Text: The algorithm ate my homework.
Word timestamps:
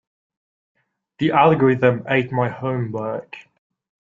The 1.19 1.29
algorithm 1.29 2.03
ate 2.09 2.31
my 2.31 2.49
homework. 2.49 3.35